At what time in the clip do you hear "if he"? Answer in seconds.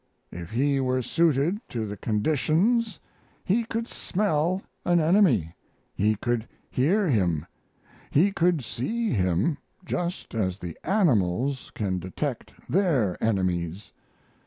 0.31-0.79